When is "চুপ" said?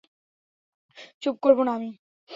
1.21-1.35